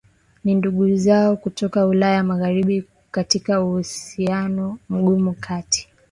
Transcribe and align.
na 0.43 0.53
ndugu 0.53 0.95
zao 0.95 1.37
kutoka 1.37 1.87
Ulaya 1.87 2.23
Magharibi 2.23 2.83
Katika 3.11 3.61
uhusiano 3.61 4.79
mgumu 4.89 5.33
kati 5.33 5.89